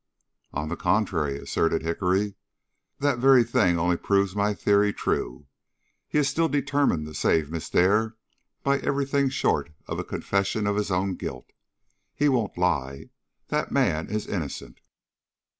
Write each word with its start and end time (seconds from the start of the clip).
"On 0.51 0.67
the 0.69 0.75
contrary," 0.75 1.37
asserted 1.37 1.83
Hickory, 1.83 2.33
"that 2.97 3.19
very 3.19 3.43
thing 3.43 3.77
only 3.77 3.97
proves 3.97 4.35
my 4.35 4.51
theory 4.55 4.91
true. 4.91 5.45
He 6.07 6.17
is 6.17 6.27
still 6.27 6.49
determined 6.49 7.05
to 7.05 7.13
save 7.13 7.51
Miss 7.51 7.69
Dare 7.69 8.15
by 8.63 8.79
every 8.79 9.05
thing 9.05 9.29
short 9.29 9.69
of 9.85 9.99
a 9.99 10.03
confession 10.03 10.65
of 10.65 10.75
his 10.75 10.89
own 10.89 11.13
guilt. 11.17 11.51
He 12.15 12.27
won't 12.29 12.57
lie. 12.57 13.11
That 13.49 13.71
man 13.71 14.07
is 14.09 14.25
innocent." 14.25 14.79